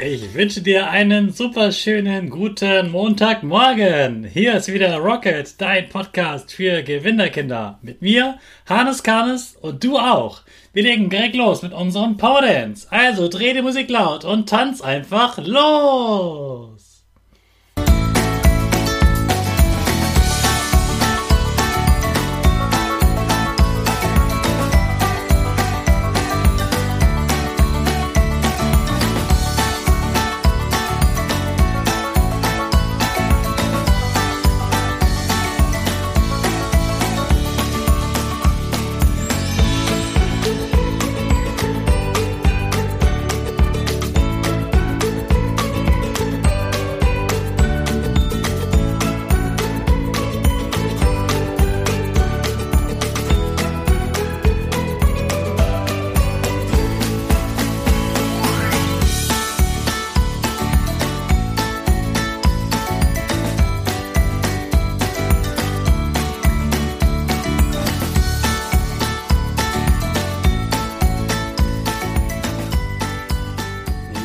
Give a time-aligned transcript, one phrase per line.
[0.00, 4.22] Ich wünsche dir einen super schönen guten Montagmorgen.
[4.22, 7.80] Hier ist wieder Rocket, dein Podcast für Gewinnerkinder.
[7.82, 10.42] Mit mir, Hannes Karnes und du auch.
[10.72, 12.86] Wir legen direkt los mit unserem Power Dance.
[12.90, 16.87] Also dreh die Musik laut und tanz einfach los.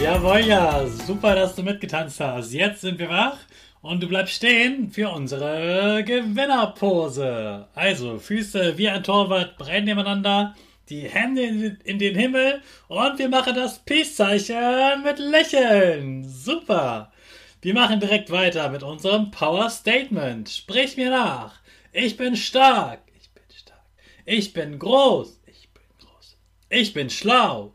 [0.00, 2.52] Jawohl, ja, super, dass du mitgetanzt hast.
[2.52, 3.38] Jetzt sind wir wach
[3.82, 7.66] und du bleibst stehen für unsere Gewinnerpose.
[7.74, 10.54] Also, Füße wie ein Torwart brennen nebeneinander,
[10.88, 16.22] die Hände in den Himmel und wir machen das Peace-Zeichen mit Lächeln.
[16.28, 17.12] Super.
[17.60, 20.48] Wir machen direkt weiter mit unserem Power Statement.
[20.48, 21.58] Sprich mir nach.
[21.92, 23.00] Ich bin stark.
[23.20, 23.84] Ich bin stark.
[24.24, 25.40] Ich bin groß.
[25.46, 26.36] Ich bin groß.
[26.70, 27.74] Ich bin schlau.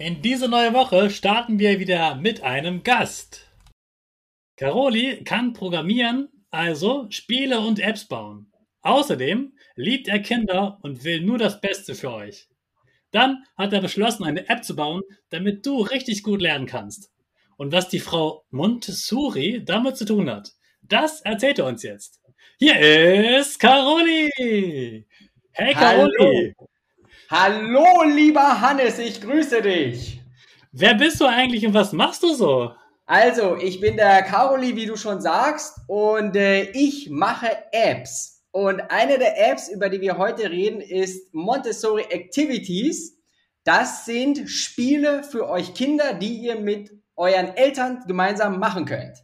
[0.00, 3.50] In diese neue Woche starten wir wieder mit einem Gast.
[4.56, 8.52] Caroli kann programmieren, also Spiele und Apps bauen.
[8.82, 12.48] Außerdem liebt er Kinder und will nur das Beste für euch.
[13.10, 17.10] Dann hat er beschlossen, eine App zu bauen, damit du richtig gut lernen kannst.
[17.56, 22.20] Und was die Frau Montessori damit zu tun hat, das erzählt er uns jetzt.
[22.60, 24.30] Hier ist Caroli.
[25.50, 26.54] Hey Caroli.
[27.30, 28.04] Hallo.
[28.04, 30.22] Lieber Hannes, ich grüße dich.
[30.72, 32.72] Wer bist du eigentlich und was machst du so?
[33.04, 38.44] Also, ich bin der Caroli, wie du schon sagst, und äh, ich mache Apps.
[38.50, 43.18] Und eine der Apps, über die wir heute reden, ist Montessori Activities.
[43.62, 49.18] Das sind Spiele für euch Kinder, die ihr mit euren Eltern gemeinsam machen könnt.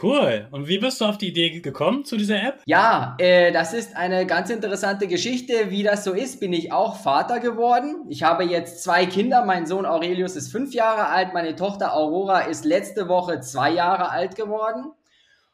[0.00, 0.48] Cool.
[0.52, 2.62] Und wie bist du auf die Idee gekommen zu dieser App?
[2.64, 5.70] Ja, äh, das ist eine ganz interessante Geschichte.
[5.70, 8.06] Wie das so ist, bin ich auch Vater geworden.
[8.08, 9.44] Ich habe jetzt zwei Kinder.
[9.44, 11.34] Mein Sohn Aurelius ist fünf Jahre alt.
[11.34, 14.92] Meine Tochter Aurora ist letzte Woche zwei Jahre alt geworden.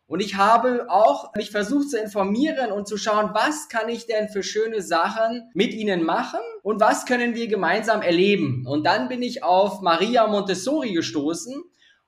[0.08, 4.28] Und ich habe auch mich versucht zu informieren und zu schauen, was kann ich denn
[4.28, 8.64] für schöne Sachen mit ihnen machen und was können wir gemeinsam erleben.
[8.68, 11.64] Und dann bin ich auf Maria Montessori gestoßen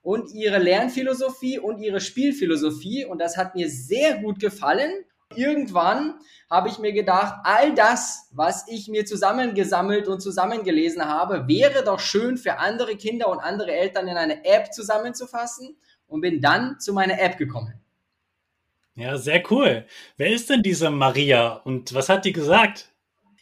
[0.09, 4.91] und ihre Lernphilosophie und ihre Spielphilosophie und das hat mir sehr gut gefallen.
[5.35, 6.15] Irgendwann
[6.49, 11.99] habe ich mir gedacht, all das, was ich mir zusammengesammelt und zusammengelesen habe, wäre doch
[11.99, 15.77] schön für andere Kinder und andere Eltern in eine App zusammenzufassen
[16.07, 17.79] und bin dann zu meiner App gekommen.
[18.95, 19.85] Ja, sehr cool.
[20.17, 22.89] Wer ist denn diese Maria und was hat die gesagt?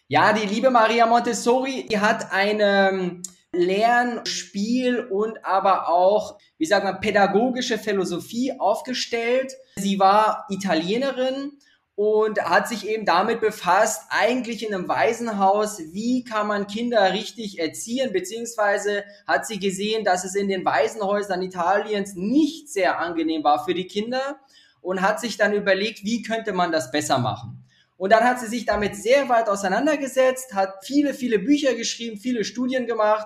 [0.10, 3.22] Ja, die liebe Maria Montessori, die hat eine
[3.54, 9.54] Lern-, Spiel- und aber auch, wie sagt man, pädagogische Philosophie aufgestellt.
[9.78, 11.54] Sie war Italienerin
[11.96, 17.58] und hat sich eben damit befasst, eigentlich in einem Waisenhaus, wie kann man Kinder richtig
[17.58, 23.66] erziehen, beziehungsweise hat sie gesehen, dass es in den Waisenhäusern Italiens nicht sehr angenehm war
[23.66, 24.40] für die Kinder
[24.82, 27.64] und hat sich dann überlegt, wie könnte man das besser machen.
[27.98, 32.44] Und dann hat sie sich damit sehr weit auseinandergesetzt, hat viele, viele Bücher geschrieben, viele
[32.44, 33.26] Studien gemacht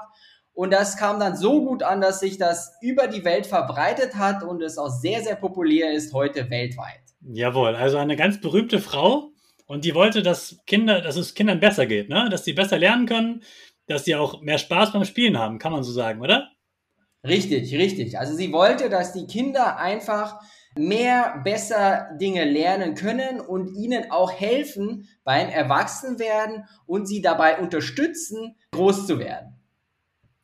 [0.53, 4.43] und das kam dann so gut an, dass sich das über die Welt verbreitet hat
[4.43, 7.01] und es auch sehr, sehr populär ist heute weltweit.
[7.21, 9.31] Jawohl, also eine ganz berühmte Frau
[9.65, 12.27] und die wollte, dass Kinder, dass es Kindern besser geht, ne?
[12.29, 13.43] dass sie besser lernen können,
[13.87, 16.51] dass sie auch mehr Spaß beim Spielen haben, kann man so sagen, oder?
[17.23, 18.17] Richtig, richtig.
[18.17, 20.39] Also sie wollte, dass die Kinder einfach
[20.75, 28.55] mehr, besser Dinge lernen können und ihnen auch helfen beim Erwachsenwerden und sie dabei unterstützen,
[28.71, 29.50] groß zu werden.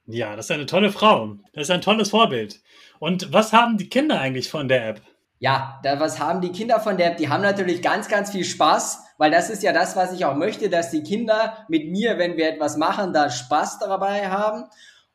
[0.07, 1.36] Ja, das ist eine tolle Frau.
[1.54, 2.62] Das ist ein tolles Vorbild.
[3.00, 5.01] Und was haben die Kinder eigentlich von der App?
[5.39, 7.18] Ja, da, was haben die Kinder von der App?
[7.18, 10.36] Die haben natürlich ganz, ganz viel Spaß, weil das ist ja das, was ich auch
[10.36, 14.63] möchte, dass die Kinder mit mir, wenn wir etwas machen, da Spaß dabei haben.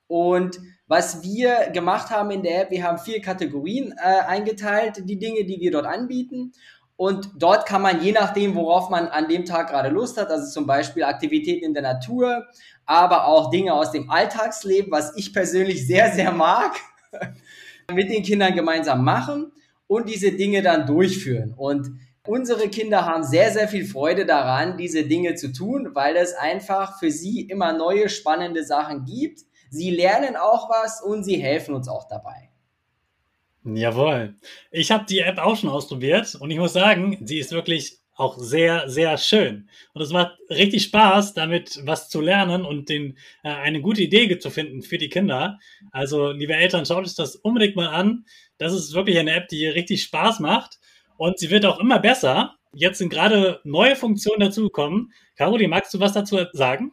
[0.06, 5.18] Und was wir gemacht haben in der App, wir haben vier Kategorien äh, eingeteilt, die
[5.18, 6.52] Dinge, die wir dort anbieten.
[7.02, 10.49] Und dort kann man, je nachdem, worauf man an dem Tag gerade Lust hat, also
[10.49, 12.46] zum Beispiel Aktivitäten in der Natur,
[12.87, 16.76] aber auch Dinge aus dem Alltagsleben, was ich persönlich sehr, sehr mag,
[17.93, 19.50] mit den Kindern gemeinsam machen
[19.88, 21.54] und diese Dinge dann durchführen.
[21.56, 21.90] Und
[22.25, 27.00] unsere Kinder haben sehr, sehr viel Freude daran, diese Dinge zu tun, weil es einfach
[27.00, 29.40] für sie immer neue, spannende Sachen gibt.
[29.70, 32.51] Sie lernen auch was und sie helfen uns auch dabei.
[33.64, 34.35] Jawohl.
[34.70, 38.38] Ich habe die App auch schon ausprobiert und ich muss sagen, sie ist wirklich auch
[38.38, 39.69] sehr, sehr schön.
[39.94, 44.38] Und es macht richtig Spaß, damit was zu lernen und den, äh, eine gute Idee
[44.38, 45.59] zu finden für die Kinder.
[45.93, 48.26] Also, liebe Eltern, schaut euch das unbedingt mal an.
[48.59, 50.79] Das ist wirklich eine App, die richtig Spaß macht
[51.17, 52.56] und sie wird auch immer besser.
[52.75, 55.12] Jetzt sind gerade neue Funktionen dazugekommen.
[55.37, 56.93] Caroli, magst du was dazu sagen?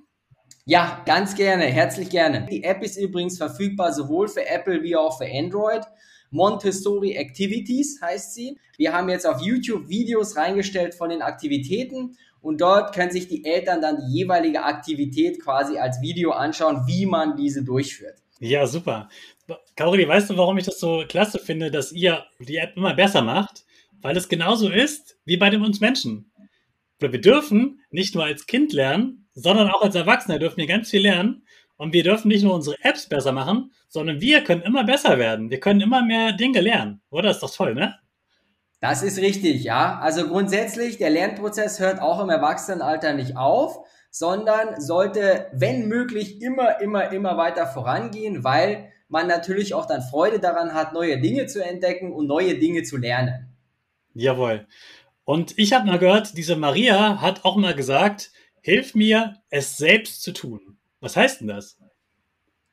[0.66, 2.46] Ja, ganz gerne, herzlich gerne.
[2.50, 5.84] Die App ist übrigens verfügbar sowohl für Apple wie auch für Android.
[6.32, 8.58] Montessori Activities heißt sie.
[8.78, 13.44] Wir haben jetzt auf YouTube Videos reingestellt von den Aktivitäten und dort können sich die
[13.46, 18.20] Eltern dann die jeweilige Aktivität quasi als Video anschauen, wie man diese durchführt.
[18.40, 19.10] Ja, super.
[19.76, 23.22] Caroline, weißt du, warum ich das so klasse finde, dass ihr die App immer besser
[23.22, 23.66] macht?
[24.02, 26.32] Weil es genauso ist wie bei uns Menschen.
[27.00, 31.02] Wir dürfen nicht nur als Kind lernen, sondern auch als Erwachsener dürfen wir ganz viel
[31.02, 31.44] lernen.
[31.80, 35.50] Und wir dürfen nicht nur unsere Apps besser machen, sondern wir können immer besser werden.
[35.50, 37.02] Wir können immer mehr Dinge lernen.
[37.10, 37.32] Oder?
[37.32, 37.96] Ist doch toll, ne?
[38.82, 39.98] Das ist richtig, ja.
[40.00, 43.78] Also grundsätzlich, der Lernprozess hört auch im Erwachsenenalter nicht auf,
[44.12, 50.42] sondern sollte, wenn möglich, immer, immer, immer weiter vorangehen, weil man natürlich auch dann Freude
[50.42, 53.56] daran hat, neue Dinge zu entdecken und neue Dinge zu lernen.
[54.14, 54.68] Jawohl.
[55.24, 60.24] Und ich habe mal gehört, diese Maria hat auch mal gesagt, hilf mir, es selbst
[60.24, 60.79] zu tun.
[61.00, 61.78] Was heißt denn das?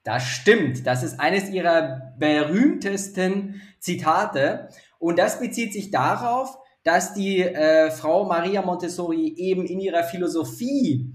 [0.03, 0.87] Das stimmt.
[0.87, 4.69] Das ist eines ihrer berühmtesten Zitate.
[4.99, 11.13] Und das bezieht sich darauf, dass die äh, Frau Maria Montessori eben in ihrer Philosophie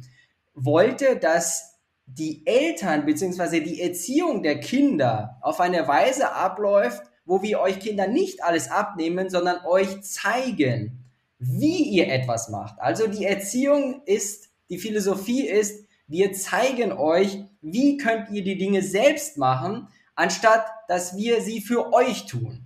[0.54, 3.62] wollte, dass die Eltern bzw.
[3.62, 9.30] die Erziehung der Kinder auf eine Weise abläuft, wo wir euch Kinder nicht alles abnehmen,
[9.30, 11.06] sondern euch zeigen,
[11.40, 12.80] wie ihr etwas macht.
[12.80, 15.81] Also die Erziehung ist, die Philosophie ist,
[16.12, 21.94] wir zeigen euch, wie könnt ihr die Dinge selbst machen, anstatt dass wir sie für
[21.94, 22.66] euch tun.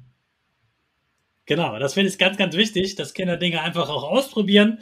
[1.45, 4.79] Genau, das finde ich ganz, ganz wichtig, dass Kinder Dinge einfach auch ausprobieren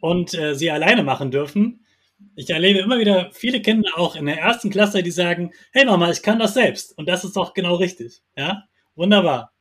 [0.00, 1.84] und äh, sie alleine machen dürfen.
[2.36, 6.10] Ich erlebe immer wieder viele Kinder auch in der ersten Klasse, die sagen, hey Mama,
[6.10, 6.96] ich kann das selbst.
[6.96, 8.22] Und das ist doch genau richtig.
[8.34, 8.64] Ja,
[8.94, 9.52] wunderbar.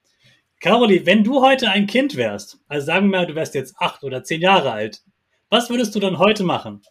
[0.61, 4.05] Caroli, wenn du heute ein Kind wärst, also sagen wir mal, du wärst jetzt acht
[4.05, 5.01] oder zehn Jahre alt,
[5.49, 6.81] was würdest du dann heute machen?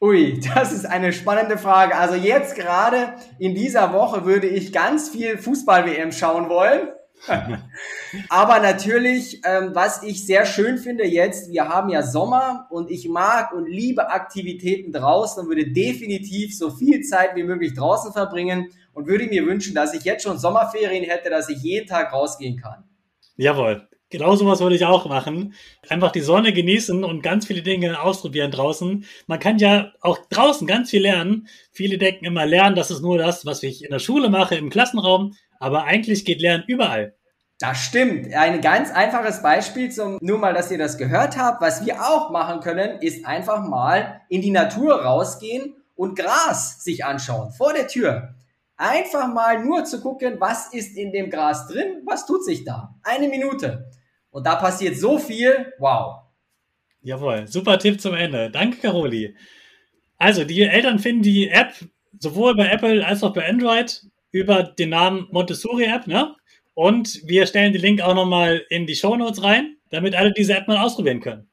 [0.00, 1.96] Ui, das ist eine spannende Frage.
[1.96, 6.88] Also jetzt gerade in dieser Woche würde ich ganz viel Fußball-WM schauen wollen.
[8.28, 13.08] Aber natürlich, ähm, was ich sehr schön finde jetzt, wir haben ja Sommer und ich
[13.08, 18.70] mag und liebe Aktivitäten draußen und würde definitiv so viel Zeit wie möglich draußen verbringen
[18.92, 22.56] und würde mir wünschen, dass ich jetzt schon Sommerferien hätte, dass ich jeden Tag rausgehen
[22.56, 22.84] kann.
[23.36, 23.87] Jawohl.
[24.10, 25.52] Genau sowas würde ich auch machen.
[25.88, 29.04] Einfach die Sonne genießen und ganz viele Dinge ausprobieren draußen.
[29.26, 31.46] Man kann ja auch draußen ganz viel lernen.
[31.72, 34.70] Viele denken immer, Lernen, das ist nur das, was ich in der Schule mache, im
[34.70, 35.34] Klassenraum.
[35.60, 37.14] Aber eigentlich geht Lernen überall.
[37.60, 38.32] Das stimmt.
[38.34, 41.60] Ein ganz einfaches Beispiel zum, nur mal, dass ihr das gehört habt.
[41.60, 47.04] Was wir auch machen können, ist einfach mal in die Natur rausgehen und Gras sich
[47.04, 47.50] anschauen.
[47.50, 48.34] Vor der Tür.
[48.76, 52.94] Einfach mal nur zu gucken, was ist in dem Gras drin, was tut sich da.
[53.02, 53.90] Eine Minute.
[54.30, 55.72] Und da passiert so viel.
[55.78, 56.22] Wow.
[57.02, 58.50] Jawohl, super Tipp zum Ende.
[58.50, 59.34] Danke, Caroli.
[60.18, 61.72] Also, die Eltern finden die App
[62.18, 66.34] sowohl bei Apple als auch bei Android über den Namen Montessori App, ne?
[66.74, 70.54] Und wir stellen den Link auch nochmal in die Show Notes rein, damit alle diese
[70.54, 71.48] App mal ausprobieren können.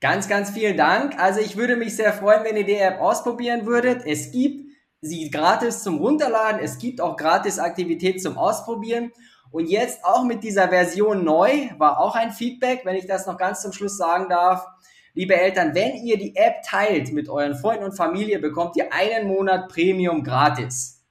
[0.00, 1.18] Ganz, ganz vielen Dank.
[1.18, 4.02] Also ich würde mich sehr freuen, wenn ihr die App ausprobieren würdet.
[4.06, 4.68] Es gibt
[5.00, 6.60] sie gratis zum Runterladen.
[6.60, 9.12] Es gibt auch gratis Aktivität zum Ausprobieren.
[9.50, 13.38] Und jetzt auch mit dieser Version neu war auch ein Feedback, wenn ich das noch
[13.38, 14.66] ganz zum Schluss sagen darf.
[15.14, 19.26] Liebe Eltern, wenn ihr die App teilt mit euren Freunden und Familie, bekommt ihr einen
[19.26, 21.04] Monat Premium gratis.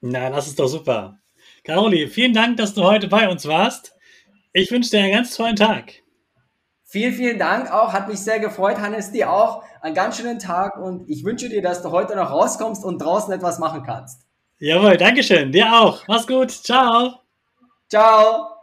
[0.00, 1.18] Na, das ist doch super.
[1.62, 3.96] Caroli, vielen Dank, dass du heute bei uns warst.
[4.52, 5.94] Ich wünsche dir einen ganz tollen Tag.
[6.84, 7.92] Vielen, vielen Dank auch.
[7.92, 8.78] Hat mich sehr gefreut.
[8.78, 9.64] Hannes, dir auch.
[9.80, 13.32] Einen ganz schönen Tag und ich wünsche dir, dass du heute noch rauskommst und draußen
[13.32, 14.22] etwas machen kannst.
[14.58, 15.50] Jawohl, Dankeschön.
[15.50, 16.06] Dir auch.
[16.06, 16.50] Mach's gut.
[16.50, 17.23] Ciao.
[17.88, 18.54] Ciao.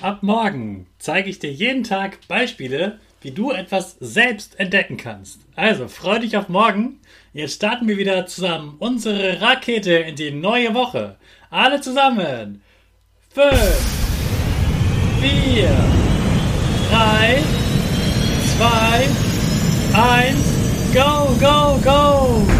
[0.00, 5.40] Ab morgen zeige ich dir jeden Tag Beispiele, wie du etwas selbst entdecken kannst.
[5.56, 7.00] Also freu dich auf morgen.
[7.34, 11.16] Jetzt starten wir wieder zusammen unsere Rakete in die neue Woche.
[11.50, 12.62] Alle zusammen.
[13.28, 13.52] Fünf,
[15.20, 15.68] vier,
[16.90, 17.42] drei,
[18.56, 19.06] zwei,
[19.92, 22.59] eins, go, go, go!